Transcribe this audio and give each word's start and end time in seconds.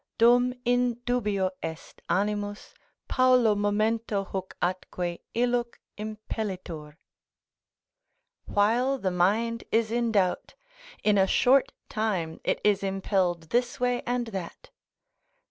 "Dum 0.17 0.55
in 0.65 0.95
dubio 1.05 1.51
est 1.61 2.01
animus, 2.09 2.73
paulo 3.07 3.53
momento 3.53 4.23
huc 4.25 4.55
atque 4.59 5.19
Illuc 5.35 5.77
impellitur." 5.95 6.97
["While 8.45 8.97
the 8.97 9.11
mind 9.11 9.63
is 9.71 9.91
in 9.91 10.11
doubt, 10.11 10.55
in 11.03 11.19
a 11.19 11.27
short 11.27 11.71
time 11.87 12.39
it 12.43 12.59
is 12.63 12.81
impelled 12.81 13.51
this 13.51 13.79
way 13.79 14.01
and 14.07 14.25
that." 14.29 14.71